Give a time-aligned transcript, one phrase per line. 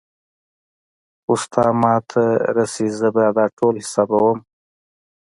[1.23, 2.23] خو ستا ما ته
[2.55, 4.37] رسي زه بيا دا ټول حسابوم.